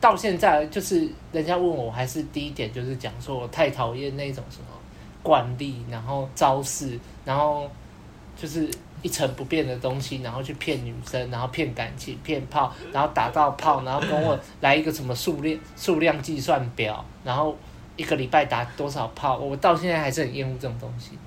[0.00, 4.66] 到现在就是人家问我，还是第一点就是讲说我太讨厌那种什么
[5.22, 7.70] 惯例，然后招式，然后
[8.34, 8.68] 就是
[9.02, 17.54] 一成不变的东西，然后去骗女生，然后骗感情，骗炮，然后打到炮，然后跟我来一个什么数量数量计算表，然后
[17.96, 21.18] 一个礼拜打多少炮，我到现在还是很厌恶这种东西。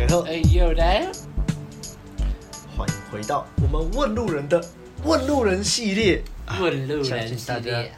[0.00, 1.08] 哎呦来！
[2.76, 4.64] 欢迎回到我们问路人的
[5.02, 6.22] 问路人系列。
[6.60, 7.92] 问路人系列，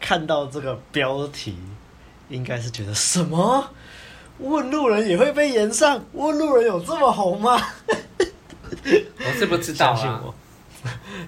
[0.00, 1.56] 看到这个标题，
[2.28, 3.70] 应该是觉得什么？
[4.38, 6.04] 问路人也会被延上？
[6.14, 7.62] 问路人有这么红吗？
[7.86, 9.94] 我是不知道啊。
[9.94, 10.34] 相信我，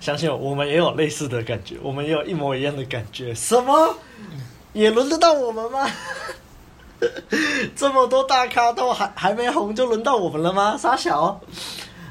[0.00, 3.32] 相信我，我们也有类似的感觉，我们也有一模一样的感觉。
[3.32, 3.96] 什么？
[4.72, 5.88] 也轮得到我们吗？
[7.82, 10.76] 这么多大咖都还还没红，就轮到我们了吗？
[10.78, 11.40] 傻小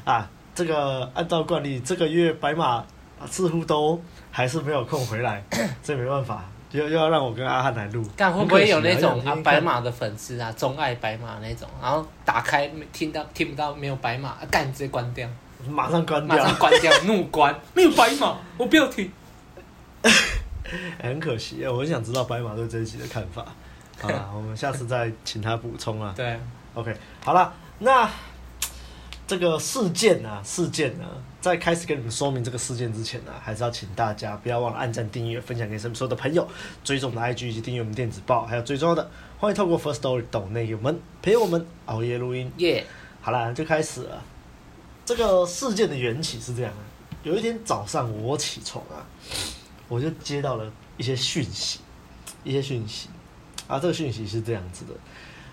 [0.04, 0.28] 啊！
[0.54, 2.84] 这个按照惯例，这个月白马
[3.30, 3.98] 似乎都
[4.30, 5.42] 还是没有空回来，
[5.82, 8.04] 这没办法，又又要让我跟阿汉来录。
[8.14, 15.26] 但会不会有那种啊白马的粉丝啊，钟爱白马那种，然后打开听到听不到没有白马，干直接关掉，
[15.70, 19.10] 马上关掉，马上关掉， 怒关，没有白马，我不要听。
[21.02, 23.46] 很可惜，我很想知道白马对这一集的看法。
[24.00, 26.12] 好 了，我们下次再请他补充啊。
[26.16, 26.38] 对
[26.74, 28.10] ，OK，好了，那
[29.26, 31.06] 这个事件啊，事件呢，
[31.40, 36.46] 在开始跟你们说明这个事件之前呢，还是要请大家不要忘了按赞、订阅、分享给身边所有的朋友，
[36.84, 42.52] 追踪我们的 IG 以及订阅我们电子报，还有最重要的，欢迎透过 First Story 抖内我们陪我们熬夜录音。
[42.58, 42.84] 耶，
[43.20, 44.22] 好了，就开始了。
[45.04, 46.82] 这个事件的缘起是这样啊：
[47.22, 49.06] 有一天早上我起床啊，
[49.88, 51.80] 我就接到了一些讯息，
[52.44, 53.08] 一些讯息。
[53.68, 54.92] 啊，这个讯息是这样子的，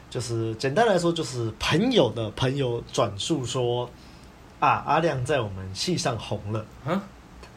[0.09, 3.89] 就是简单来说，就是朋友的朋友转述说，
[4.59, 7.03] 啊，阿亮在我们系上红了，啊，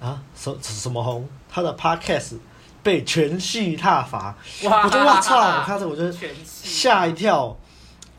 [0.01, 1.29] 啊，什什么红？
[1.49, 2.37] 他的 podcast
[2.83, 5.37] 被全系挞伐，我就我操！
[5.37, 6.11] 我看着我就
[6.45, 7.57] 吓一跳，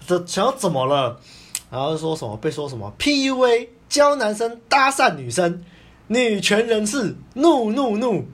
[0.06, 1.20] 这想要怎么了？
[1.70, 5.64] 然后说什么被说什么 PUA 教男生搭讪女生，
[6.08, 8.26] 女权人士怒怒怒！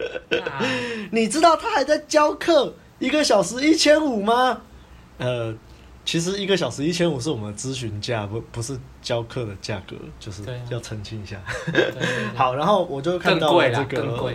[1.12, 2.74] 你知道他还在教课？
[2.98, 4.60] 一个小时一千五吗？
[5.18, 5.54] 呃，
[6.04, 11.40] 其实一个小时一千五是我们的咨询价，不不是教课的价格，就是要澄清一下。
[12.34, 14.34] 好，然后我就看到了这个，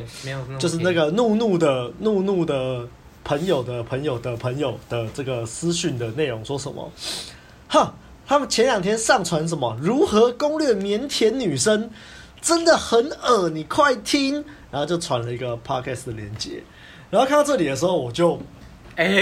[0.59, 2.87] 就是那个怒怒的怒怒的
[3.23, 6.91] 朋友的朋友的朋友的这个私讯的内容，说什么？
[7.69, 7.93] 哼，
[8.27, 9.77] 他们前两天上传什么？
[9.81, 11.89] 如何攻略腼腆女生？
[12.41, 14.43] 真的很恶，你快听！
[14.71, 16.63] 然后就传了一个 podcast 的链接。
[17.11, 18.39] 然后看到这里的时候，我就，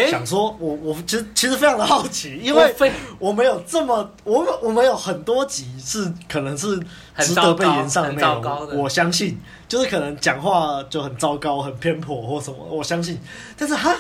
[0.10, 2.76] 想说，我我其实其实非常的好奇，因为
[3.18, 6.80] 我们有这么，我们我们有很多集是可能是
[7.18, 13.20] 值得被延上的内容，我相信，就是可能讲话就很糟糕、很偏颇或什么，我相信。
[13.58, 13.96] 但是哈，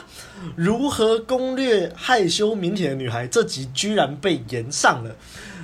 [0.55, 5.15] 如何攻略害羞腼腆的女孩这集居然被延上了，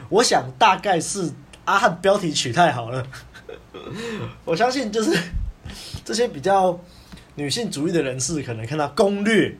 [0.09, 1.29] 我想大概是
[1.65, 3.05] 阿汉标题取太好了，
[4.45, 5.15] 我相信就是
[6.03, 6.79] 这些比较。
[7.35, 9.55] 女性主义的人士可能看到攻略，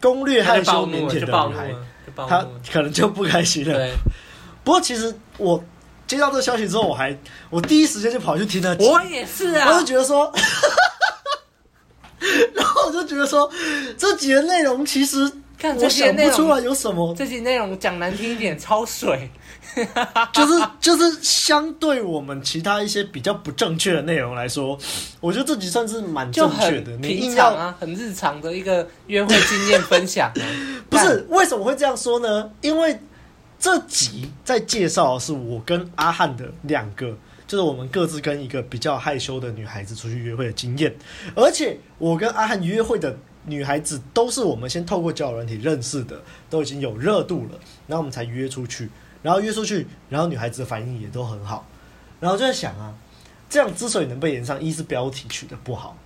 [0.00, 1.74] 攻略害羞腼腆的女孩，
[2.28, 3.90] 她可能就不开心了。
[4.62, 5.62] 不过其实我
[6.06, 7.16] 接到这个消息之后，我还
[7.50, 8.76] 我第一时间就跑去听了。
[8.78, 10.32] 我也是啊，我就觉得说，
[12.54, 13.50] 然后我就觉得说，
[13.98, 17.14] 这集的内容其实看我想不出来有什么。
[17.14, 19.30] 这集内容讲难听一点，超水。
[20.32, 24.78] 就是就是相对我们其他一些比较不正确的内容来说，
[25.20, 26.96] 我觉得这集算是蛮正确的。
[26.98, 30.32] 你硬要啊，很日常的一个约会经验分享。
[30.88, 32.50] 不是为什么会这样说呢？
[32.60, 32.98] 因为
[33.58, 37.16] 这集在介绍的是我跟阿汉的两个，
[37.46, 40.94] 就是我们各自跟一个比较害羞的女孩子出去约会的经验，
[41.34, 43.16] 而且我跟阿汉约会的
[43.46, 48.88] 女孩子都是我们先透过交友软体认识的，都已经有热度了，然后我们才约出去。
[49.24, 51.66] 然后约出去，然后女孩子的反应也都很好，
[52.20, 52.92] 然后就在想啊，
[53.48, 55.96] 这样之所以能被延上，一是标题取得不好，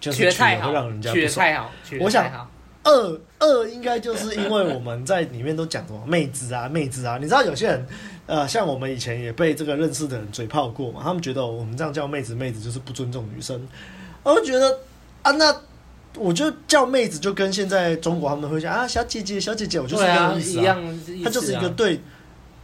[0.00, 1.70] 就是取得会让人家不爽。
[2.00, 2.48] 我想
[2.82, 7.86] 二二应该就是因为我们在里面都讲什么 妹子啊妹子啊，你知道有些人
[8.26, 13.64] 呃，像我们以前也被这个认识的人嘴炮过嘛，他们觉得我们这样叫妹子妹子就是不尊重女生，
[14.24, 14.80] 我就觉得
[15.22, 15.56] 啊，那
[16.16, 20.76] 我就叫妹子就跟现在中国他们会讲啊小姐姐小姐姐，我就是这样意思啊，
[21.22, 22.00] 他就是一个对。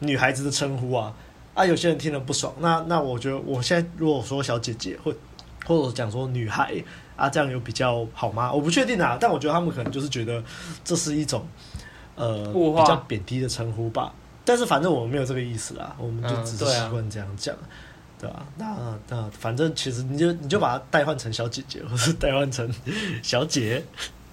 [0.00, 1.14] 女孩子的称呼啊，
[1.54, 2.52] 啊，有些人听了不爽。
[2.58, 5.14] 那那我觉得，我现在如果说小姐姐，或
[5.64, 6.74] 或者讲说女孩
[7.16, 8.52] 啊，这样有比较好吗？
[8.52, 10.42] 我不确定啊，但我觉得他们可能就是觉得
[10.82, 11.46] 这是一种
[12.16, 14.12] 呃比较贬低的称呼吧。
[14.44, 17.68] 但是反正我们没有这个意思啦，我们就只是习惯这样讲，嗯、
[18.18, 18.46] 对吧、啊？
[18.56, 22.68] 那那反正其实你就你就把它代换成小姐姐，或是代换成
[23.22, 23.84] 小姐、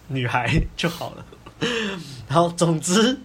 [0.07, 1.25] 女孩就好了。
[2.27, 3.19] 然后总之，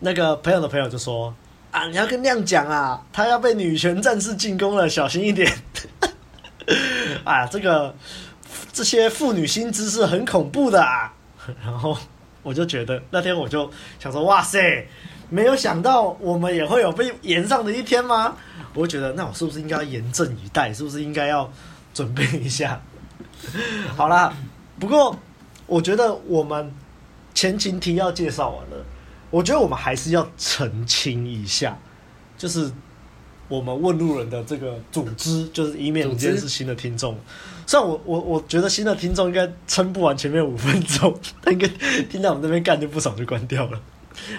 [0.00, 1.34] 那个朋友的朋友就说
[1.70, 5.52] 啊，你要跟亮讲啊，他要被女权战士进攻了，小心一点。
[7.24, 7.94] 啊，这个
[8.72, 11.12] 这些妇女新知是很恐怖的啊。
[11.64, 11.96] 然后
[12.42, 14.86] 我就觉得那天我就想说，哇塞。
[15.28, 18.36] 没有想到我们也会有被延上的一天吗？
[18.74, 20.72] 我觉得，那我是不是应该严阵以待？
[20.72, 21.50] 是不是应该要
[21.92, 22.80] 准备一下？
[23.96, 24.32] 好啦，
[24.78, 25.18] 不过
[25.66, 26.72] 我觉得我们
[27.34, 28.86] 前情提要介绍完了，
[29.36, 31.76] 我觉得我们还是要澄清一下，
[32.38, 32.72] 就是
[33.48, 37.14] 我们问路人的这个组织，就是以免你今天是新的听众。
[37.66, 41.68] 虽然我我我觉得新的听众应该撑不完前面五分钟， 但应该
[42.04, 43.78] 听到我们这边干就不爽就关掉了。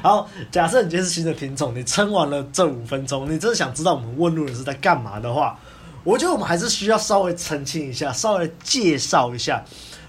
[0.02, 5.60] 好，假设你今天是新的听众，你撑完了这五分钟，你真的想知道我们问路人是在干嘛的话，
[6.04, 9.64] 我觉得我们还是需要稍微澄清一下，稍微介绍一下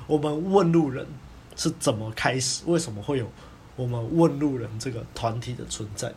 [0.07, 1.07] 我们问路人
[1.57, 3.31] 是怎么开始，为什么会有
[3.79, 6.13] 我们问路人这个团体的存在。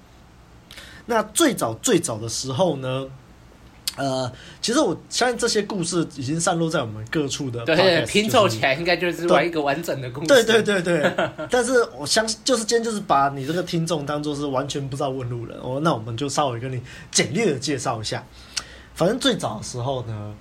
[1.06, 3.08] 那最早最早的时候呢？
[3.98, 4.32] 呃，
[4.62, 10.28] 其实我相信这些故事已经散落在我们各处的，对， 拼凑起来应该就是完一个完整的故事。
[10.28, 11.14] 对对对对，
[11.52, 16.82] 但是我相信，就是今天就是把你这个听众当做是完全不知道问路人哦，那我们就稍微跟你
[17.12, 18.24] 简略的介绍一下。
[18.96, 20.34] 反正最早的时候呢，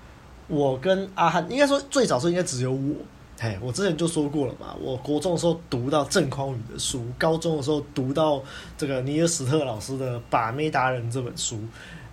[0.47, 2.95] 我跟阿汉应该说最早时候应该只有我，
[3.43, 8.43] 嘿，我之前就说过了嘛，我国中的时候读到郑匡宇的书，高中的时候读到
[8.77, 11.59] 这个尼尔史特老师的《把妹达人》这本书。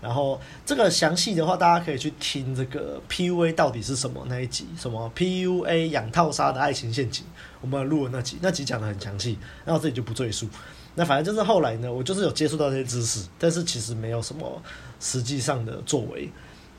[0.02, 7.26] 然后这个详细的话，大家可以去听这个 PUA 到底是什么那一集，什么 PUA 养套杀的爱情陷阱，
[7.60, 10.48] 我们录了那集，那集讲的很详细，那我这里就不赘述。
[10.96, 14.62] 那反正就是后来呢，我就是有接触到这些知识，但是其实没有什么
[15.02, 16.32] 实际上的作为。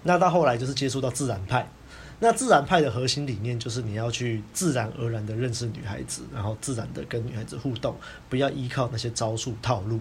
[0.05, 1.69] 那到后来就是接触到自然派。
[2.20, 7.97] 那自然派的核心理念就是你要去自然而然的认识女孩子，然后自然的跟女孩子互动，
[8.29, 10.00] 不要依靠那些招数套路。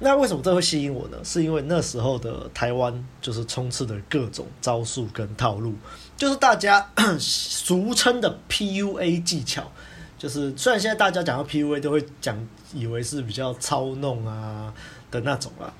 [0.00, 1.18] 那为什么这会吸引我呢？
[1.22, 5.74] 是因为那时候的台湾就是充斥的各种招数跟套路，
[6.16, 6.90] 就是大家
[7.20, 9.70] 俗称的 PUA 技巧。
[10.18, 12.36] 就是虽然现在大家讲到 PUA 都会讲
[12.74, 14.74] 以为是比较操弄啊
[15.12, 15.72] 的那种啊，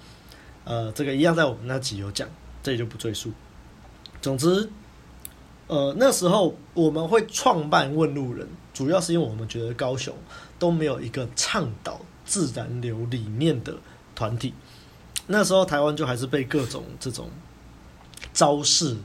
[0.62, 2.28] 呃，这个一样在我们那集有讲，
[2.62, 3.32] 这里就不赘述。
[4.22, 4.70] 总之。
[5.68, 10.14] 呃，那时候我们会创办问路人，主要是因为我们觉得高雄
[10.58, 13.74] 都没有一个倡导自然流理念的
[14.14, 14.54] 团体。
[15.26, 17.28] 那时候台湾就还是被各种这种
[18.32, 18.96] 招式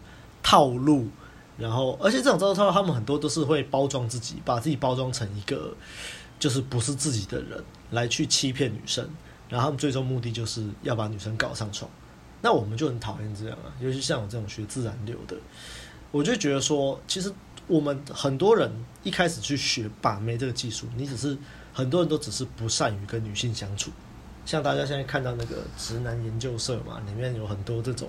[0.42, 1.10] 套路，
[1.57, 5.75] 然后而且这种招式套路，他们很多都是会包装自己，把自己包装成一个
[6.39, 7.62] 就是不是自己的人
[7.92, 9.06] 来去欺骗女生，
[9.50, 11.92] 然后他们最终目的就是要把女生搞上床。
[12.42, 15.36] 那我们就很讨厌这样啊，尤其像我这种学自然流的。
[16.13, 17.33] 我就觉得说，其实
[17.65, 18.71] 我们很多人
[19.01, 21.36] 一开始去学把妹这个技术，你只是
[21.74, 23.89] 很多人都只是不善于跟女性相处。
[24.45, 28.07] 像大家现在看到那个直男研究社嘛，里面有很多这种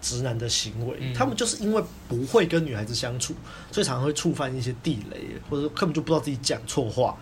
[0.00, 3.34] 直男的行为，嗯、他们就是因为不会跟女孩子相处，
[3.72, 7.18] 所以常常会触犯一些地雷，或者根本就不知道自己讲错话。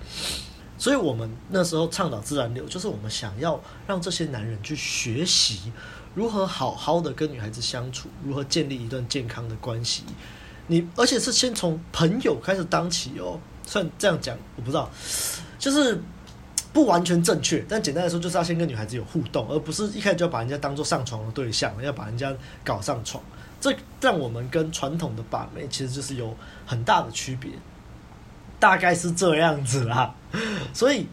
[0.77, 5.73] 所以我们那时候倡导自然流，就是我们想要让这些男人去学习。
[6.15, 8.09] 如何好好的跟女孩子相处？
[8.25, 10.03] 如何建立一段健康的关系？
[10.67, 13.38] 你而且是先从朋友开始当起哦。
[13.65, 14.91] 算这样讲，我不知道，
[15.59, 16.00] 就是
[16.73, 17.65] 不完全正确。
[17.69, 22.35] 但简单来说，就是要先跟女孩子有互动，而不是一开始就要把人家当做上床的对象，要把人家
[22.65, 23.23] 搞上床。
[23.61, 26.35] 这让我们跟传统的把妹其实就是有
[26.67, 27.50] 很大的区别，
[28.59, 30.15] 大概是这样子啦。
[30.73, 31.07] 所以。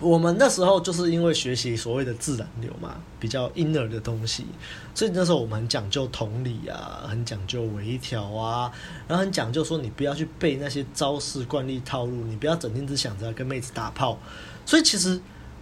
[0.00, 4.46] 我们那时候就是因为学习所谓的自然流嘛，比较 inner 的东西，
[4.94, 8.72] 所以那时候我们很讲究同理啊，很讲究微调啊，
[9.06, 14.18] 然后很讲究说你不要去背那些招式惯例套路，你不要整天只想着跟妹子打炮。
[14.64, 15.20] 所以其实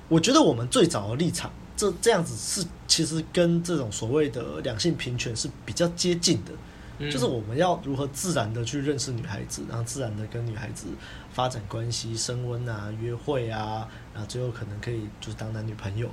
[0.09, 6.53] 我觉得我们最早的立场，这这样子是其实跟这种所谓的两性平权是比较接近的。
[7.09, 10.87] 就是我们要如何自然的去认识女孩子，然后自然的跟女孩子
[11.39, 16.09] 发展关系、升温啊、约会啊，然后最后可能可以就是当男女朋友。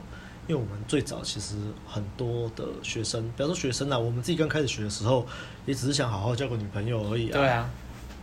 [0.47, 1.55] 因为我们最早其实
[1.87, 5.25] 很多的学生，比方说学生啊，我们自己刚开始学的时候，
[5.65, 7.39] 也只是想好好交个女朋友而已啊。
[7.39, 7.67] 对啊。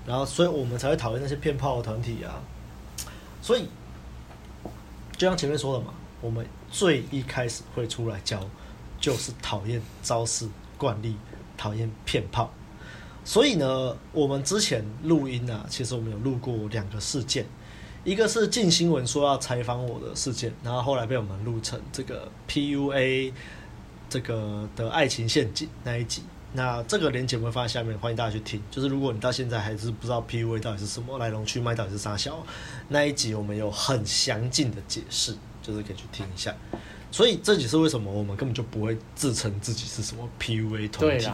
[0.07, 2.39] 然后，所以我们才会讨厌那些骗炮的团体啊。
[3.43, 3.67] 所以，
[5.17, 8.41] 就像前面说的嘛，我们最一开始会出来教，
[9.01, 11.17] 就是讨厌招式惯例。
[11.57, 12.53] 讨厌骗炮，
[13.25, 17.47] 所以呢，我们之前录音啊，其实我们有录过两个事件，
[18.05, 23.33] 一个是镜新闻说要采访我的事件，然后后来被我们录成这个 PUA
[24.09, 26.23] 这个的爱情陷阱那一集。
[26.55, 28.61] 那这个连结我会放在下面，欢迎大家去听。
[28.71, 32.45] 就是如果你到现在还是不知道 PUA 到底是什么，来龙去脉到底是啥小，
[32.89, 36.55] 那一集我们有很详尽的解释，就是可以去听一下。
[37.11, 41.27] 所以这也是为什么我们根本就不会自称自己是什么 PUA 团体。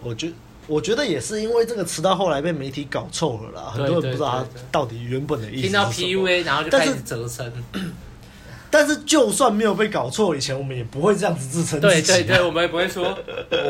[0.00, 0.30] 我觉
[0.66, 5.62] 我觉得也是因为这个词到后来被媒体搞臭了啦，很多人不知道它到底原本的意思。
[5.62, 7.52] 听到 PUA 然后就开始折身。
[8.70, 11.80] 但是就算没有被搞错，以前我们也不会这样子自称。
[11.80, 13.16] 对对对，我们也不会说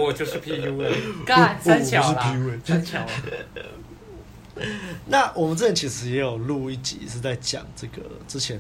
[0.01, 0.95] 我就是 PUA，
[1.27, 2.35] 干三小啦，
[2.65, 3.07] 三小。
[5.05, 8.59] 那我们之前其实也有录一集，是在讲这个之前，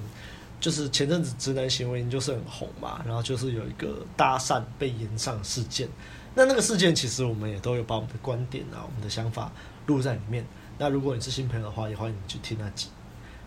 [0.61, 5.89] 就是前阵子直男行为就是很红嘛，然后就是有一个搭讪被延上事件。
[6.35, 9.51] 那那个事件其实我们也都有把我们的观点啊、我们的想法
[9.87, 10.45] 录在里面。
[10.79, 12.89] 那如果你是新朋友的话，也欢迎你去听那集。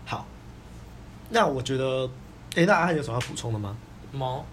[0.05, 0.25] 好，
[1.29, 2.09] 那我觉得。
[2.55, 3.77] 哎，那阿汉有什么要补充的吗？
[4.11, 4.43] 毛，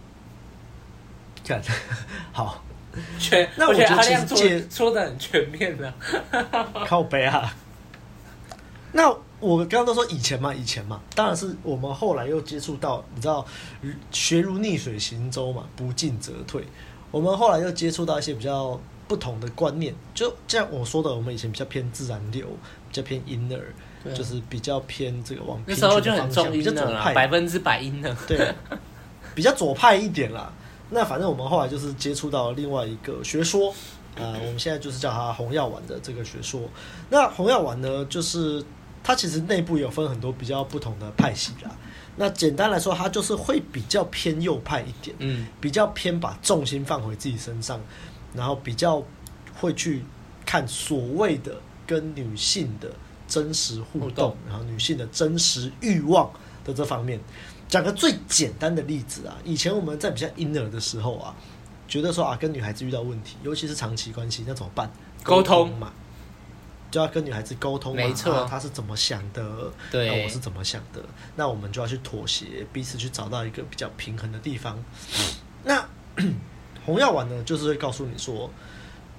[1.42, 1.62] 看，
[2.32, 2.62] 好，
[3.18, 3.48] 全。
[3.56, 4.36] 那我觉得阿亮说
[4.68, 5.94] 说的很全面的，
[6.86, 7.54] 靠背啊。
[8.92, 9.08] 那
[9.40, 13.46] 我刚刚都说以前嘛，以前嘛，当然是我们后来又接触到，你知道，
[14.10, 16.62] 学如逆水行舟嘛，不进则退。
[17.14, 22.46] 我们后来又接触到一些比较不同的观念，就像我说的，我们以前比较偏自然流，
[22.88, 23.62] 比较偏 inner。
[24.14, 28.54] 就是比较偏这个往那时候就很重，比较左派，百分之百阴的，对，
[29.34, 30.52] 比较左派一点啦。
[30.90, 33.72] 那反正我们后来就是接触到另外一个学说，
[34.16, 36.60] 呃，我们现在就是叫它红药丸的这个学说。
[37.08, 38.62] 那红药丸呢，就是
[39.02, 41.70] 它其实内部有分很多比较不同的派系啦。
[42.16, 47.80] 那简单来说，他就是会比较偏右派一点，嗯，比较偏把重心放回自己身上，
[48.34, 49.02] 然后比较
[49.54, 50.02] 会去
[50.46, 52.90] 看所谓的跟女性的。
[53.26, 56.30] 真实互动，然后女性的真实欲望
[56.62, 57.18] 的这方面，
[57.66, 61.34] 讲个最简单的例子啊，以前我们在比较婴儿的时候啊，
[61.88, 64.92] 觉得说啊，跟女孩子遇到问题，尤其是长期关系，那怎么办？
[65.22, 65.90] 沟通嘛，
[66.94, 71.02] 就要跟女孩子沟通嘛，没错，她是怎么想的，对，那我是怎么想的，
[71.34, 74.78] 那我们就要去妥协，彼此去找到一个比较平衡的地方。
[75.64, 75.84] 那
[76.86, 78.48] 红药丸呢，就是会告诉你说，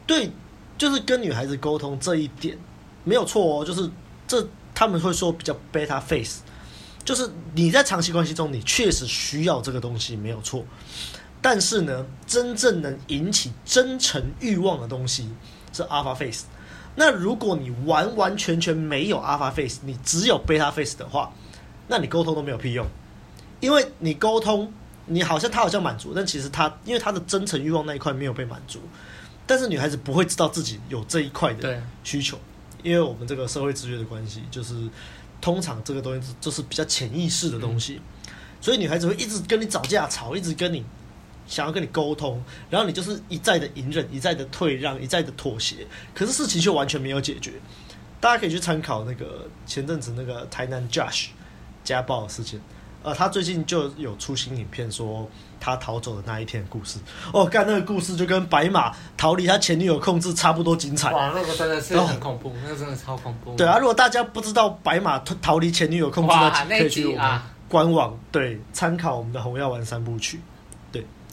[0.07, 0.31] 对，
[0.77, 2.57] 就是跟女孩子沟通这一点
[3.03, 3.91] 没有错哦，就是。
[4.27, 6.39] 这他们会说比较 beta face，
[7.03, 10.65] 就是你在长期关系中，你确实需要这个东西没有错，
[11.43, 15.29] 但是呢，真正能引起真诚欲望的东西
[15.71, 16.45] 是 alpha face。
[16.95, 21.31] 那如果你完完全全没有 alpha face，你只有 beta face 的话，
[21.87, 22.85] 那你沟通都没有屁用，
[23.59, 24.71] 因为你沟通，
[25.05, 28.79] 你好像他好像满足，但其实他因为他的真诚欲望那一块没有被满足，
[29.45, 32.39] 但是女孩子不会知道自己有这一块的需求。
[32.81, 34.75] 因为我们这个社会制约的关系，就是
[35.41, 37.99] 通常这个东西就是比较潜意识的东西，
[38.61, 40.85] 所以女孩子会一直跟你找架吵，一直跟你
[41.47, 47.53] 想要跟你沟通，然后你就是一再的隐忍，一再的退让，一再的妥协，可是事情却完全没有解决。
[48.19, 51.27] 大家可以去参考那个前阵子那个台南 Josh
[51.83, 52.59] 家暴的事件。
[53.03, 56.97] 呃，他最近就有出新影片，说他逃走的那一天的故事。
[57.31, 61.11] 哦，干那个故事就跟白马逃离他前女友控制差不多精彩。
[61.13, 63.55] 哇，那个真的是很恐怖，那个真的超恐怖。
[63.55, 70.39] 对啊，如果大家不知道白马逃离前女友控制，那可以去我们官网对参考我们的红药丸三部曲。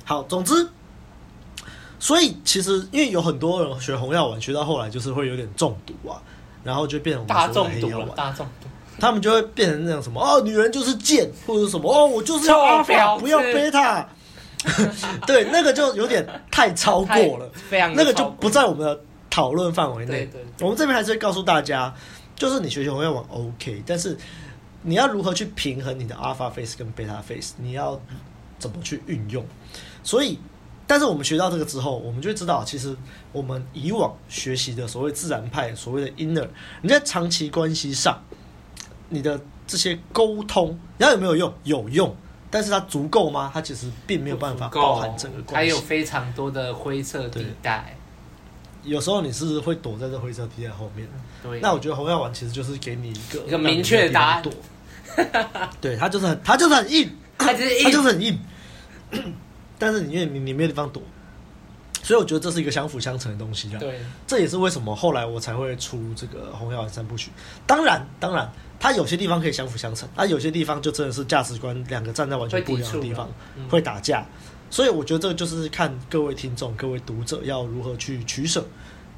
[0.04, 0.68] 对，好，总之，
[1.99, 6.21] 所以其实因为有很多人学红药丸，学到后来就是会有点中毒啊，
[6.64, 8.68] 然后就变成大中毒了，大中毒。
[9.00, 14.06] 他们就会变成那种什么哦，女人就是贱，或者什么哦，我就是要阿法，不要贝塔。
[15.26, 20.30] 对，那个就有点太超过了，非常那个就不在我们的讨论范围内。
[20.61, 21.92] 我们这边还是会告诉大家，
[22.37, 24.16] 就是你学习红药丸 OK，但是
[24.82, 28.00] 你要如何去平衡你的 Alpha Face 跟 Beta Face，你要
[28.61, 29.44] 怎么去运用？
[30.02, 30.38] 所以，
[30.87, 32.97] 但是我们学到这个之后，我们就会知道，其实
[33.32, 36.49] 我们以往学习的所谓自然派，所谓的 Inner，
[36.80, 38.23] 你在长期关系上。
[39.14, 41.52] 你的这些沟通，然后有没有用？
[41.64, 42.16] 有用，
[42.50, 43.50] 但是它足够吗？
[43.52, 47.94] 它其实并没有办法包含整个关系，还有非常多的灰色地带。
[48.85, 51.06] 有时候你是会躲在这灰色地带后面。
[51.42, 54.42] 对，那我觉得红药丸其实就是给你一个一个明确的答案。
[54.42, 54.50] 躲，
[55.78, 58.38] 对，它就是很，它就是很硬，它就是，就是很硬。
[59.82, 61.02] 但是你因为你你没有地方躲，
[62.04, 63.68] 所以我觉得这是一个相辅相成的东西。
[63.80, 63.98] 对，
[64.28, 67.32] 这也是为什么后来我才会出这个红药丸三部曲。
[67.66, 68.48] 当然，当然。
[68.78, 73.30] 它有些地方可以相辅相成，它有些地方就真的是价值观两个站在完全不一样的地方
[73.70, 74.26] 会打架，
[74.70, 78.66] 所以我觉得这个就是看各位听众、各位读者要如何去取舍。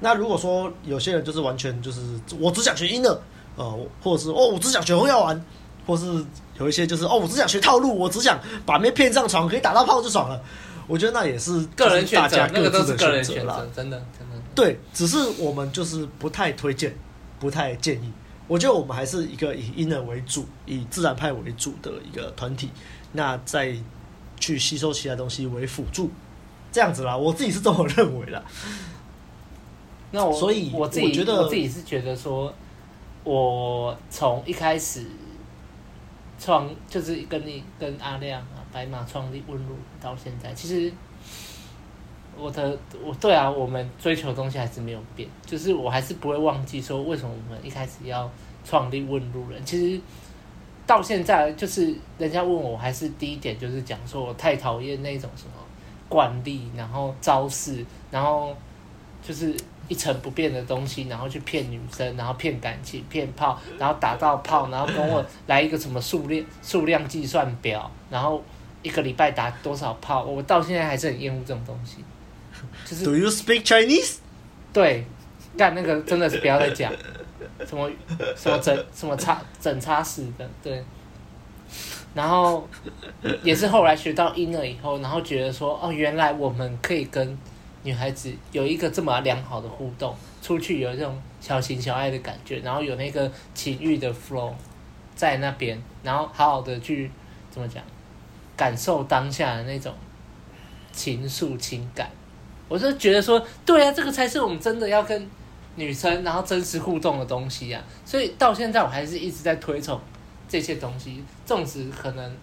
[0.00, 2.02] 那如果说有些人就是完全就是
[2.38, 3.22] 我只想学音乐，
[3.56, 5.42] 呃，或者是哦我只想学红药丸，
[5.86, 6.24] 或是
[6.58, 10.40] 有一些就是哦，我只想学套路，我只想把妹骗上床，可以打到炮就爽了。
[10.86, 14.42] 我觉得那也是个人选择，那个都是个人选择，真的真的。
[14.54, 16.94] 对，只是我们就是不太推荐，
[17.40, 18.12] 不太建议。
[18.46, 22.68] 我觉得我们还是一个以阴人为主、以自然派为主的一个团体，
[23.12, 23.74] 那再
[24.38, 26.10] 去吸收其他东西为辅助，
[26.70, 27.16] 这样子啦。
[27.16, 28.42] 我自己是这么认为啦。
[30.12, 32.52] 那我所以我自己我觉得我自己是觉得说，
[33.24, 35.06] 我从一开始
[36.38, 40.92] 创就是跟你跟阿亮啊白马创立问路到现在，其实。
[42.36, 48.28] 我的我对啊，我们追求的东西还是没有变，就是我还是不会忘记说为什么我们一开始要
[48.64, 49.64] 创立问路人。
[49.64, 50.00] 其实
[50.84, 55.52] 到现在，就是人家问我，还是第一点就是讲说我太讨厌那种什么
[56.08, 58.52] 惯例，然后招式，然后
[59.22, 59.54] 就是
[59.88, 68.42] 一成不变的东西，然后去骗女生，然后骗感情，骗炮，然后打到炮，然后跟我 来一个什么数量数量计算表，然后
[68.82, 72.04] 一个礼拜打多少炮，我到现在还是很厌恶这种东西。
[72.84, 74.16] 就是， Do you speak Chinese？
[74.72, 75.04] 对，
[75.56, 76.92] 干那个真的是不要再讲，
[77.66, 77.90] 什么
[78.36, 80.82] 什么整什么差整差死的，对。
[82.14, 82.68] 然后
[83.42, 87.36] 也是后来学到英了以后，然后觉得说，哦，原来我们可以跟
[87.84, 94.52] 女孩子有一个这么良好的互动，出去有这种小情小爱的感觉，然后有那个情欲的 flow
[95.14, 97.10] 在那边，然后好好的去
[97.50, 97.84] 怎么讲，
[98.56, 99.94] 感受当下的那种
[100.92, 102.10] 情愫情感。
[102.68, 105.30] 我就觉得说，对啊，这个才是我们真的要跟
[105.76, 107.84] 女生然后真实互动的东西啊。
[108.06, 110.00] 所以到现在我还是一直在推崇
[110.48, 111.22] 这些东西。
[111.44, 112.36] 纵使可能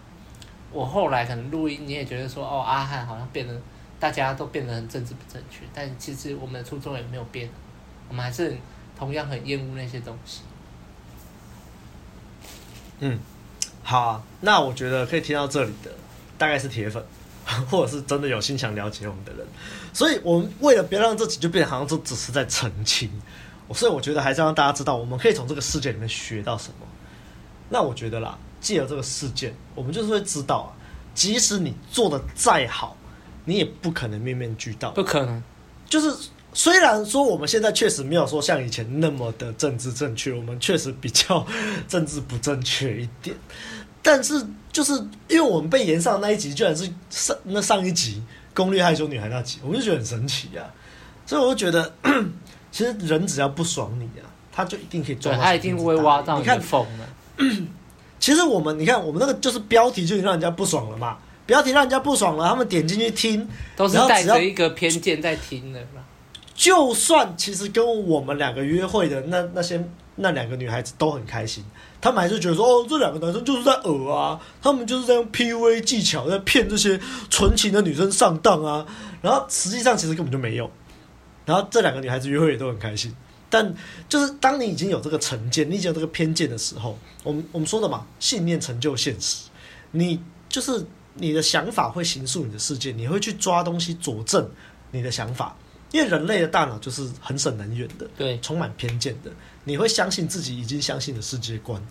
[0.71, 3.61] 我后来可能录音，你也觉得说，哦，阿汉好像变得
[4.01, 7.49] 大家都变得很政治不正确，但其实我们的初衷也没有变，
[8.09, 8.57] 我们还是
[8.99, 10.41] 同样很厌恶那些东西。
[12.99, 13.17] 嗯，
[13.81, 15.91] 好，那我觉得可以听到这里的
[16.37, 17.01] 大概是铁粉。
[17.69, 19.45] 或者是真的有心想了解我们的人，
[19.91, 23.09] 所以我们为了别让自己就变得好像就只是在澄清，
[23.73, 26.85] 所以我觉得还是让大家知道，我们可以从这个世界里面学到什么。
[27.67, 30.69] 那我觉得啦，借由这个事件，我们就是会知道啊，
[31.15, 32.95] 即使你做的再好，
[33.45, 35.43] 你也不可能面面俱到，不可能。
[35.87, 41.45] 就是虽然说我们现在确实没有说像以前那么的政治正确，我们确实比较
[41.87, 43.35] 政治不正确一点。
[44.03, 44.93] 但是，就是
[45.27, 48.21] 因为我们被延上那一集，居然是上那上一集
[48.53, 50.65] 攻略害羞女孩那集，我就觉得很神奇啊！
[51.23, 51.93] 所以我就觉得，
[52.71, 55.43] 其实人只要不爽你啊，他就一定可以抓到。
[55.43, 57.45] 他一定会挖到你看缝的。
[58.19, 61.19] 其实我们，你看我们那个就是标题就已经让人家不爽了嘛，
[61.51, 66.01] 标题让人家不爽了，他们点进去听，都是带着一个偏见在听的嘛。
[66.55, 69.85] 就算其实跟我们两个约会的那那些
[70.15, 71.61] 那两个女孩子都很开心。
[71.99, 76.97] 他们还是觉得说，哦，这两个男生就是在讹啊，他们就是在用 PUA 技巧在骗这些
[77.29, 78.85] 纯情的女生上当啊。
[79.21, 80.71] 然后实际上其实根本就没有。
[81.45, 83.13] 然后这两个女孩子约会也都很开心。
[83.49, 83.75] 但
[84.07, 89.49] 就是当你已经有这个成见，你已经有这个偏见的时候，我们我们说的嘛，信念成就现实。
[89.91, 94.49] 你就是你的想法会形塑你的世界，你会去抓东西佐证
[94.91, 95.55] 你的想法。
[95.91, 99.31] 因为人类的大脑就是很省能源的，对，充满偏见的。
[99.65, 101.81] 你会相信自己已经相信的世界观，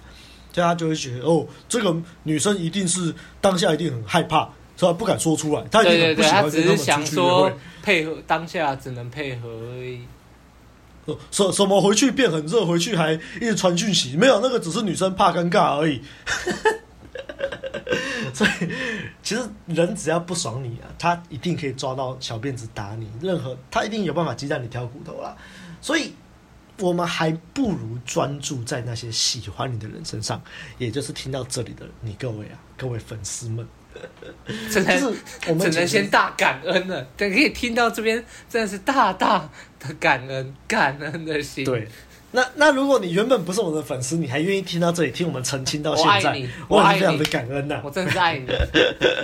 [0.54, 5.62] 所以他就会觉得哦，这个女生一定是当下一定很害怕，所以不敢说出来。
[5.70, 6.76] 她一定很不喜欢跟他们出去约会。
[6.76, 7.52] 对对对，他只是想说
[7.83, 10.00] 配合当下，只能配合而已。
[11.30, 16.00] 什什么回去变很热，回去还一直传讯息，没有那个只是女生怕尴尬而已。
[18.35, 18.50] 所以
[19.22, 25.37] 其实人只要不爽你啊，他一定可以抓到小辫子打你，任何他一定有办法鸡蛋里挑骨头啦。
[25.80, 26.12] 所以。
[26.83, 30.42] 我们还不如专注在那些喜欢你的人身上，
[30.78, 33.68] 也就是听到这里的你各位啊，各位粉丝们，
[34.72, 35.04] 真的是
[35.46, 37.02] 我们只能先大感恩了。
[37.18, 39.46] 等可以听到这边，真的是大大
[39.78, 41.66] 的感恩，感恩的心。
[41.66, 41.87] 对，
[42.32, 46.30] 那那如果你原本不是我们的粉丝，你还愿意听到这里，听我们澄清到现在，
[46.68, 48.46] 我爱你，我非常的感恩呐、啊，我真的是爱你。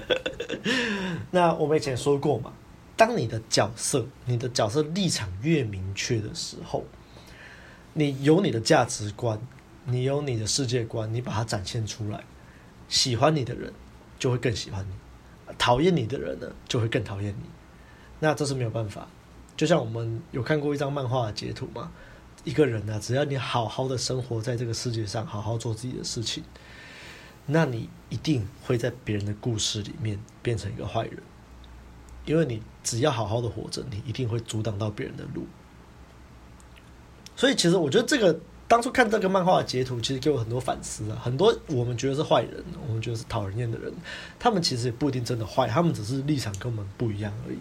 [1.30, 2.52] 那我们以前说过嘛，
[2.96, 6.84] 当你的角色、你的角色立场越明确的时候。
[7.98, 9.40] 你有你的价值观，
[9.86, 12.22] 你有你的世界观，你把它展现出来，
[12.90, 13.72] 喜欢你的人
[14.18, 17.46] 就会更喜欢你，讨厌你的人呢就会更讨厌你。
[18.20, 19.08] 那这是没有办法。
[19.56, 21.90] 就像我们有看过一张漫画的截图嘛，
[22.46, 26.44] 一个人呢，只要你好好的生活在这个世界上，好好做自己的事情，
[27.44, 31.20] 那你一定会在别人的故事里面变成一个坏人，
[32.24, 35.44] 因为你只要好好的活着，你一定会阻挡到别人的路。
[37.34, 41.18] 所以，其实我觉得这个当初看这个漫画的截图，其实给我很多反思啊。
[41.20, 43.92] 很多我们觉得是坏人，我们觉得是讨人厌的人，
[44.38, 47.58] 他们其实也不一定真的坏，他们只是立场跟我们不一样而已。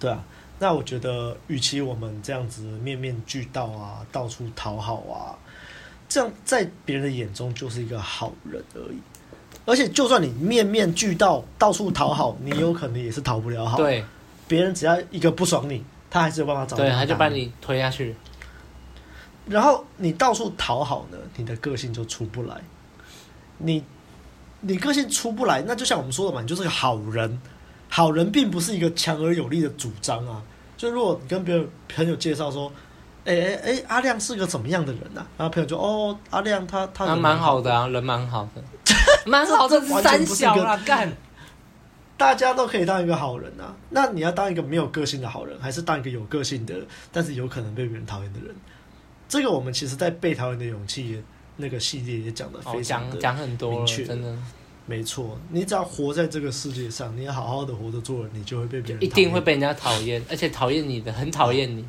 [0.00, 0.24] 对啊，
[0.58, 5.38] 那我觉得，与其我们这样子面面俱到啊，到处讨好啊，
[6.08, 8.98] 这样在别人的眼中就是一个好人而已。
[9.64, 13.76] 而且，就算你面面俱到，到处讨好，你有可能也是讨不了好。
[13.76, 14.04] 对，
[14.48, 16.76] 别人只要一个不爽你，他还是有办法找。
[16.76, 18.16] 对，他就把你推下去。
[19.46, 22.56] 然后你到处讨好呢，你的个性就出不来。
[23.58, 23.84] 你，
[24.60, 27.40] 你个性出不来，那就像我们说的嘛，你就是个好人。
[27.88, 30.42] 好人并不是一个强而有力的主张啊。
[30.76, 32.72] 就如果你跟别人朋友介绍说，
[33.24, 35.26] 哎哎哎，阿亮是个怎么样的人啊？
[35.36, 38.62] 然后朋友就哦，阿亮他他蛮好，好的啊，人蛮好的。
[39.26, 41.12] 蛮好的，三小啊，干！
[42.16, 43.74] 大家都可以当一个好人啊。
[43.90, 46.74] 那你要当一个没有个性的好人，还是当一个有个性的，
[47.12, 48.54] 但是有可能被别人讨厌的人？
[49.28, 51.22] 这个我们其实，在被讨厌的勇气
[51.56, 54.34] 那个系列也讲的非常的讲很多明确，真的
[54.88, 55.38] 没错。
[55.50, 61.84] 你只要活在这个世界上，你要好好的活着做人，你就会被别人一定会被人家讨厌， 而且讨厌你的很讨厌你。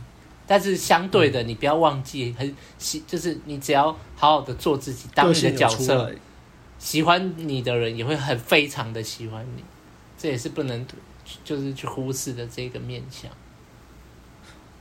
[0.45, 3.85] 但是相对的，你不要忘记，很喜就是你只要
[4.15, 6.13] 好好的做自己，当你的角色。
[6.77, 9.62] 喜欢你的人也会很非常的喜欢你，
[10.17, 10.88] 这也是不能
[11.43, 13.29] 就是去忽视的这个面相。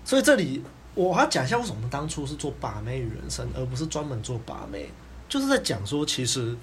[0.05, 0.63] 所以这里
[0.95, 4.89] 我还要讲一下，为什么我们当初是做把妹与人生，而不是专门做把妹，
[5.29, 6.57] 就是在讲说，其实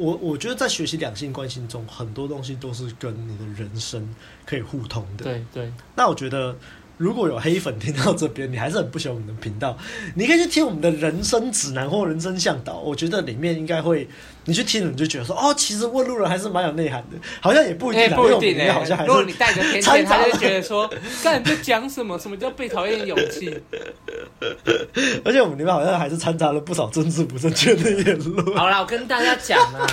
[0.00, 4.08] 我我觉得在学习两性关系中，很多东西都是跟你的人生
[4.46, 5.24] 可以互通的。
[5.24, 6.56] 对对，那我觉得。
[7.00, 9.74] 如果有黑粉听到这边，你还是很不喜欢我们的频道，
[10.14, 12.80] 你可以去听我们的人生指南或人生向导。
[12.80, 14.06] 我觉得里面应该会，
[14.44, 18.72] 你去听了你就觉得说，哦，其实问路人还是蛮有内涵的，好像也不一定，欸、不一定哎、欸。
[18.72, 20.86] 好像还是如果你带着偏见，他就觉得 说，
[21.24, 22.18] 干你在讲什么？
[22.18, 23.58] 什么叫被讨厌勇气？
[25.24, 28.54] 而且我们里面好像还是掺杂了不少政治不正确的言论。
[28.54, 29.86] 好啦，我跟大家讲啊，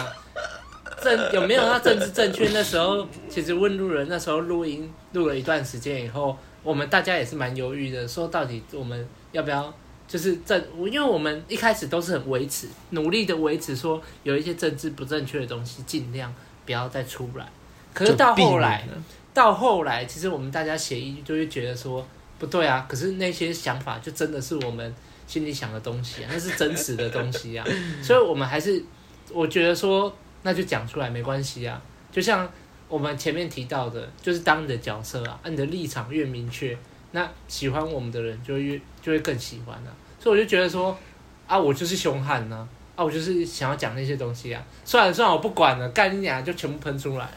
[1.01, 2.49] 政有没有要政治正确？
[2.49, 6.37] 那时候其实问路人那时候录音录了一段时间以后。
[6.67, 9.73] 我们大家也是蛮犹豫的，说到底我们要不要
[10.05, 10.61] 就是政？
[10.91, 16.33] 因为我们一开始都是很维持，努力的维持，说有一些政治不正确的东西尽量
[16.65, 17.47] 不要再出来。
[17.93, 18.85] 可是到后来，
[19.33, 22.05] 到后来，其实我们大家协议就会觉得说
[22.37, 22.85] 不对啊。
[22.89, 24.93] 可是那些想法就真的是我们
[25.25, 27.65] 心里想的东西啊，那是真实的东西啊。
[28.03, 28.83] 所以我们还是
[29.31, 31.81] 我觉得说，那就讲出来没关系啊。
[32.11, 32.51] 就像。
[32.89, 36.77] 我们前面提到的，就是当你的角色啊，你的立场越明确，
[37.11, 39.91] 那喜欢我们的人就越就会更喜欢了。
[40.19, 40.97] 所以我就觉得说，
[41.47, 44.63] 啊，我就是凶悍呢，啊，我就是想要讲那些东西啊。
[44.85, 47.31] 算了算了，我不管了，干你俩就全部喷出来了。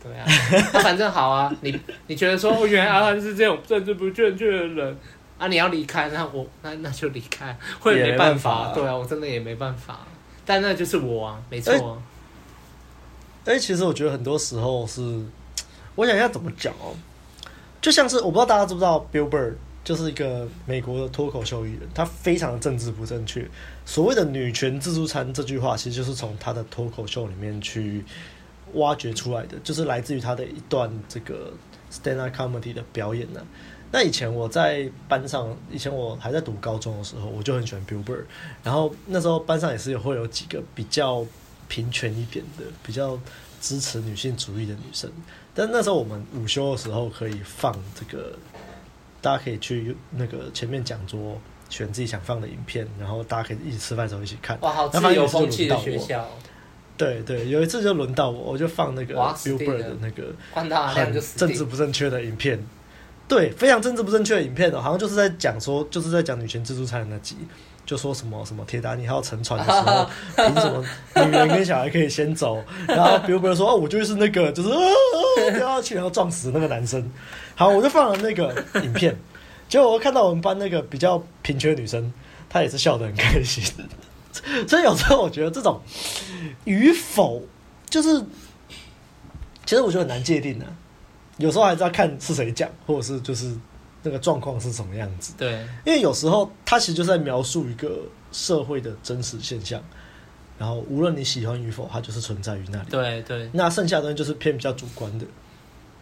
[0.00, 0.24] 对啊，
[0.72, 4.96] 那 反正好啊，你你觉得说，原来阿汉是这种政治不正确的人
[5.36, 8.72] 啊，你要离开，那我那那就离开，会没办法。
[8.72, 10.06] 对啊，我真的也没办法，
[10.46, 11.98] 但那就是我啊，没错啊。
[13.44, 15.00] 哎，其实我觉得很多时候是，
[15.94, 16.92] 我想一下怎么讲哦，
[17.80, 23.48] 就像是我不知道大家知不知道，Bill Burr 就是一个美国的脱口秀艺人，他非常的政治不正确。
[23.86, 28.04] 所谓的“女权自助餐”这句话，其实就是从他的脱口秀里面去
[28.74, 31.50] 挖掘出来的，就是来自于他的一段这个
[31.90, 33.40] stand up comedy 的表演呢。
[33.90, 38.24] 那以前我在班上，以前我还在读高中的时候，我就很喜欢 Bill Burr，
[38.62, 41.24] 然后那时候班上也是会有几个比较。
[41.68, 43.18] 平权一点的，比较
[43.60, 45.10] 支持女性主义的女生，
[45.54, 48.32] 但那时候我们午休的时候可以放这个，
[49.20, 54.58] 大家可以去那个前面讲桌选自己想放的影片，然后大家可以一起吃饭的时候一起看。
[54.60, 56.28] 哇，好自由风气的学校。
[56.96, 62.60] 对对，有一次就轮到我，我就放那个 Bill Burr 的那个很政治不正确的影片，
[63.28, 67.36] 对，非常政治不正确的影片哦，好像就是在讲说，就是在讲女权自助餐的那集。
[67.88, 70.84] 就说什么什么铁达尼号沉船的时候，凭什么
[71.24, 72.62] 女人跟小孩可以先走？
[72.86, 74.68] 然后比如比如说哦，我就是那个就是
[75.56, 77.10] 掉下去然后撞死那个男生。
[77.54, 79.18] 好，我就放了那个影片，
[79.70, 82.12] 结果我看到我们班那个比较平权的女生，
[82.50, 83.64] 她也是笑得很开心。
[84.68, 85.80] 所以有时候我觉得这种
[86.64, 87.42] 与否，
[87.88, 88.22] 就是
[89.64, 90.66] 其实我觉得很难界定的。
[91.38, 93.56] 有时候还是要看是谁讲，或者是就是。
[94.08, 95.34] 那个状况是什么样子？
[95.36, 95.52] 对，
[95.84, 98.00] 因为有时候他其实就是在描述一个
[98.32, 99.82] 社会的真实现象，
[100.58, 102.88] 然后无论你喜欢与否，它就是存在于那里。
[102.88, 105.26] 对对，那剩下的东西就是偏比较主观的。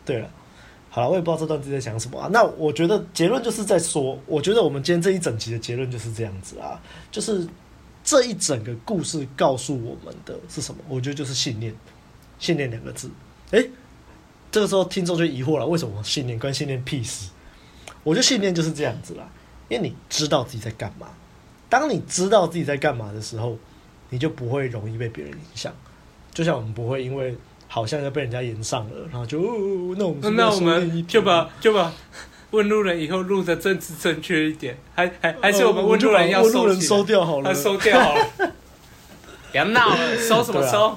[0.04, 0.30] 对了，
[0.88, 2.28] 好了，我也不知道这段自己在讲什么啊。
[2.32, 7.46] 那我觉得结论就是在说，我觉得我们今天这一整集的结论就是这样子啊，就是
[8.04, 10.80] 这一整个故事告诉我们的是什么？
[10.88, 11.74] 我觉得就是信念，
[12.38, 13.10] 信念两个字。
[13.50, 13.68] 诶，
[14.52, 17.30] 这个时候听众就疑惑了，为什么信念关信念屁事？
[18.06, 19.28] 我觉得信念就是这样子啦，
[19.68, 21.08] 因为你知道自己在干嘛。
[21.68, 23.58] 当你知道自己在干嘛的时候，
[24.10, 25.74] 你就不会容易被别人影响。
[26.32, 31.92] 就像我们不会因为好像要被人家炎上了，然后就、哦、那我们那我们就把就把
[32.52, 38.52] 问路人以后录的政治正确一点，还还还是我们问路人要收、呃、路人收掉好了，收掉好了，
[39.50, 40.96] 不要闹了，收什么收？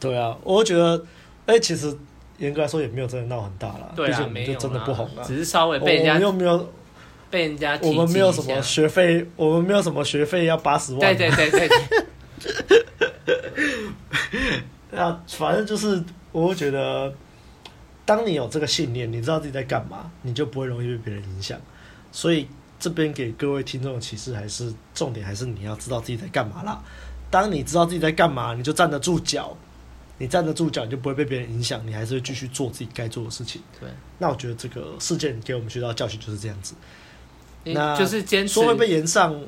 [0.00, 1.04] 对啊，我觉得，
[1.44, 1.94] 哎、欸，其实
[2.38, 6.72] 严格来说也没有真的闹很大啦，对啊，毕竟我们就真的不红了，只是稍微被人家，我们又没有
[7.30, 12.82] 被人家，我们没有什么学费，我们没有什么学费要八十万，对对对对，对。
[14.96, 17.12] 啊，反正就是，我会觉得，
[18.04, 21.58] 当你有这个信念，你知道自己在干嘛，你就不会容易被别人影响。
[22.12, 26.80] 所以这边给各位听众的启示还是重点，还是你要知道自己在干嘛啦。
[27.30, 29.54] 当你知道自己在干嘛，你就站得住脚。
[30.18, 33.62] 你站得住脚，你就不会被别人影响，你还是会继续做自己该做的事情。
[33.78, 36.74] 对，那我觉得这个事件给我们学到教训就是这样子。
[37.64, 39.38] 那就是坚持，说会被延上，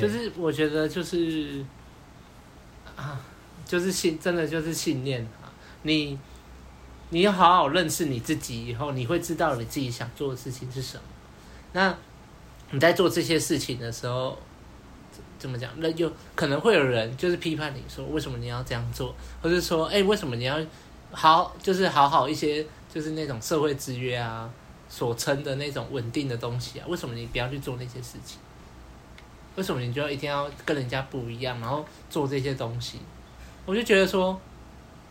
[0.00, 1.64] 就是我觉得就是
[2.96, 3.20] 啊，
[3.64, 5.52] 就是信，真的就是信念啊。
[5.82, 6.18] 你
[7.10, 11.02] 你要好好认识你自己以后，你会知道你自己想做的事情是什么。
[11.72, 11.96] 那
[12.70, 14.38] 你在做这些事情的时候。
[15.44, 15.70] 怎么讲？
[15.76, 20.58] 那就可能会有人就是批判你说，为什么你要这样做，或者说，哎，为什么你要
[21.12, 24.48] 好，就是好好一些，就是那种社会制约啊，
[24.88, 28.38] 所称的那种稳定的东西啊，为什么你不要去做那些事情？
[29.56, 33.00] 为什么你就要一定要跟人家不一样，然后做这些东西？
[33.66, 34.40] 我就觉得说，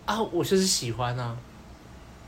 [0.07, 1.37] 啊，我就是喜欢啊，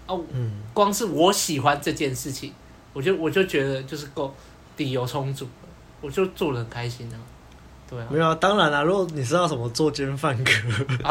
[0.06, 2.54] 哦，嗯，光是我喜欢这件事情，
[2.94, 4.32] 我就我就觉得就是够
[4.78, 5.48] 理由充足，
[6.02, 7.18] 我就做得很开心啊。
[7.90, 8.82] 对啊，没有啊，作贱啊！
[8.82, 10.52] 如果你知道什么作奸犯科、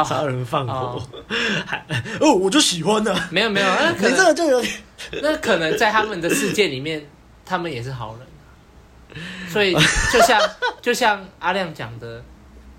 [0.05, 1.87] 杀、啊、人放火，啊、还
[2.21, 3.15] 哦，我就喜欢的。
[3.31, 4.73] 没有没有，那可能你这个就有点，
[5.23, 7.07] 那可能在他们的世界里面，
[7.45, 9.23] 他们也是好人。
[9.49, 9.73] 所以
[10.13, 10.41] 就像
[10.83, 12.23] 就像阿亮讲的，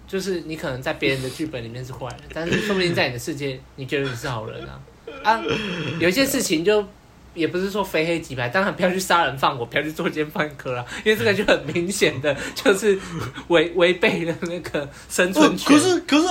[0.08, 4.80] 就是你可能在别人的剧本里面是坏人，但是说不定在你的世界，你觉得你是好人啊
[5.24, 5.42] 啊！
[6.00, 6.86] 有一些事情就。
[7.36, 12.98] 也不是说非黑即白，当然不要去杀人放火，不要去作奸犯科啦，因为这个就很明显的就是
[13.50, 15.78] 违违背了那个生存权。
[15.78, 16.28] 可是可是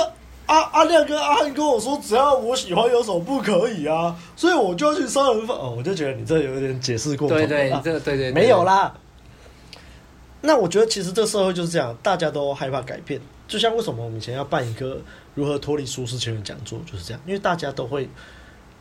[0.46, 4.16] 阿阿亮跟阿汉跟我说，只要我喜欢，有什么不可以啊？
[4.34, 7.46] 所以我就要去杀人放哦，我就觉得你这有点解释过头了。
[7.46, 8.94] 对对，这个对对没有啦。
[10.40, 13.20] 那我觉得其实这个社会就是这样，大家都害怕改变。
[13.46, 14.98] 就像为什么我们以前要办一个
[15.34, 18.08] 如何脱离舒适圈的讲座，就是这样，因为大家都会。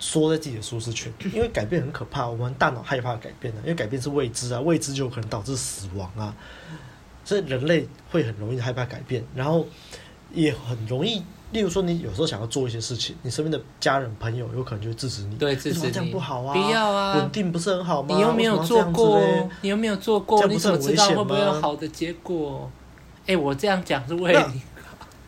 [0.06, 6.36] 缩在自己的舒适圈，因为改变很可怕，我们大脑害怕改变的，因为改变是未知啊，未知就有可能导致死亡啊，
[7.24, 9.66] 所以人类会很容易害怕改变，然后
[10.34, 18.14] 也很容易，例如说你有时候想要做一些事情，你身边的家人朋友有可能就会制止你，对，制止你，这样不好啊，不要啊，稳定不是很好吗？
[18.14, 19.22] 你又没有做过，
[19.62, 22.70] 你又没有做过，你怎么知道会不会有好的结果？
[23.22, 24.62] 哎、欸，我这样讲是为你。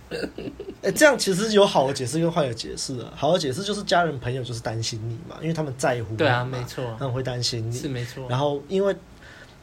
[0.86, 3.12] 哎、欸，这样其实有好的解释跟坏的解释啊。
[3.15, 6.17] 好的解释就是家人朋友就是担心你嘛，因为他们在乎你。
[6.17, 8.28] 对啊，没错，他们会担心你，是没错。
[8.30, 8.95] 然后因为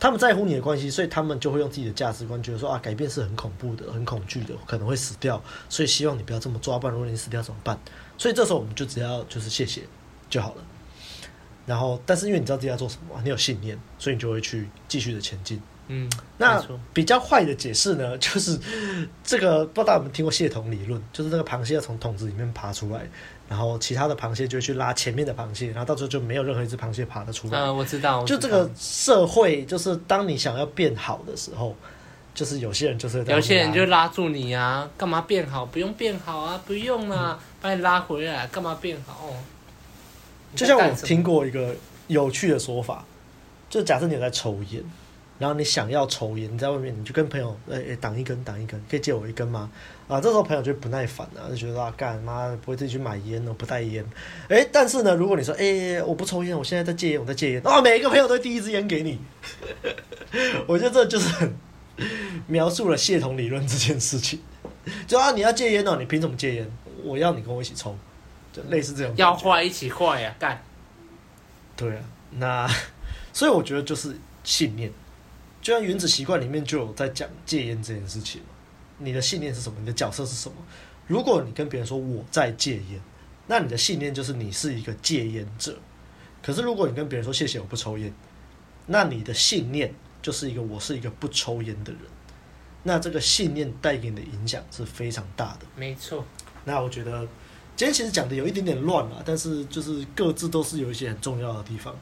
[0.01, 7.79] 他们在乎你的关系，所以他们就会用自己的价值观，觉得说啊，改变是很恐怖的、很恐惧的，可能会死掉，所以希望你不要这么抓，不然如果你死掉怎么办？
[8.19, 9.83] 所以这时候我们就只要就是谢谢
[10.29, 10.65] 就好了。
[11.67, 15.63] 然后，但是因为你知道自己要做什么，你有信念，所以你就会去继续的前进。
[15.95, 18.59] 嗯，那比较坏的解释呢， 就是
[19.23, 23.03] 这个不知道大家有没有听过蟹桶理论，就是那个螃蟹要从桶子里面爬出来，
[23.49, 27.59] 然后其他的螃蟹就会去拉前面的螃蟹，然后到最后就没有任何一只螃蟹爬得出来。
[27.59, 28.21] 嗯，我知道。
[28.21, 28.41] 我知道。
[28.41, 31.77] 就这个社会，就是当你想要变好的时候，
[32.35, 35.67] 就是有些人就是有些人就拉住你啊，干嘛变好？
[35.67, 39.27] 不用变好啊，不用啊，嗯、把你拉回来，干嘛变好？
[39.27, 39.37] 哦，
[40.57, 41.75] 就像我听过一个
[42.07, 43.05] 有趣的说法，
[43.69, 44.83] 就假设你有在抽烟。
[45.43, 49.69] 然后你想要抽烟，你在外面，你就跟朋友，哎、欸、哎，挡一根，挡一根，可以借我一根吗？
[50.07, 54.05] 啊，这时候朋友就不耐烦了，就觉得啊，干妈不会自己去买烟哦，不带烟。
[54.49, 59.19] 哎、欸，但是呢，如果你说，哎、欸，我不抽烟，我现在在戒烟，我在戒烟，啊，每一个朋友都会递一支烟给你。
[60.69, 61.53] 我觉得这就是很
[62.47, 64.41] 描述了蟹桶理论这件事情。
[65.09, 66.71] 就啊，你要戒烟哦，你凭什么戒烟？
[67.03, 67.99] 我要你跟我一起抽，
[68.53, 69.13] 就类似这种。
[69.17, 70.63] 要坏一起坏呀、啊，干。
[71.75, 72.71] 对啊，那
[73.33, 74.89] 所以我觉得就是信念。
[75.63, 78.43] 就像《原子习惯》里面就有在讲戒烟这件事情，
[78.99, 79.79] 你的信念是什么？
[79.79, 80.57] 你的角色是什么？
[81.07, 83.01] 如果你跟别人说我在戒烟，
[83.47, 85.79] 那你的信念就是你是一个戒烟者。
[86.43, 88.13] 可是如果你跟别人说谢谢我不抽烟，
[88.87, 92.03] 那你的信念就是一个我是一个不抽烟的人。
[92.83, 95.67] 那这个信念带给你的影响是非常大的。
[95.77, 96.25] 没错。
[96.65, 97.21] 那我觉得
[97.77, 101.97] 今天其实讲的有一点点乱了，但是就是各自都是有一些很重要的地方。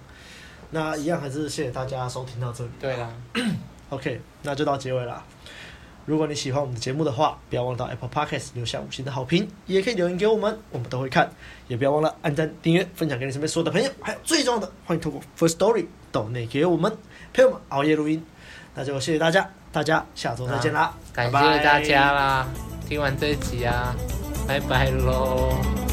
[0.71, 2.71] 那一样还是谢谢大家收听到这里。
[2.81, 3.09] 对啦，
[3.91, 5.23] OK，那就到结尾了。
[6.07, 11.31] 如果你喜欢我们的节目的话，不要忘了到 Apple Podcast 留下五星的好评，也可以留言给我们，我们都会看。
[11.69, 13.89] 也不要忘了按赞、订阅、分享给你身边所有的朋友。
[14.01, 16.97] 还有最重要的，欢迎透过 First Story 抖内给我们
[17.33, 18.25] 陪我们熬夜录音。
[18.75, 20.95] 那就谢谢大家，大家下周再见啦！
[21.13, 23.95] 感谢大家啦，拜拜听完这一集啊，
[24.49, 25.90] 拜拜喽。